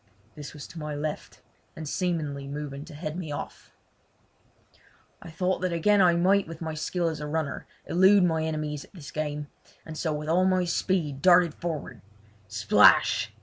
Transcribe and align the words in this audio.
This 0.33 0.55
was 0.55 0.65
to 0.69 0.79
my 0.79 0.95
left, 0.95 1.41
and 1.75 1.87
seemingly 1.87 2.47
moving 2.47 2.85
to 2.85 2.95
head 2.95 3.15
me 3.15 3.31
off. 3.31 3.71
I 5.21 5.29
thought 5.29 5.59
that 5.61 5.71
again 5.71 6.01
I 6.01 6.15
might 6.15 6.47
with 6.47 6.59
my 6.59 6.73
skill 6.73 7.07
as 7.07 7.19
a 7.19 7.27
runner 7.27 7.67
elude 7.85 8.23
my 8.23 8.43
enemies 8.43 8.83
at 8.83 8.93
this 8.93 9.11
game, 9.11 9.45
and 9.85 9.95
so 9.95 10.11
with 10.11 10.27
all 10.27 10.45
my 10.45 10.65
speed 10.65 11.21
darted 11.21 11.53
forward. 11.53 12.01
Splash! 12.47 13.31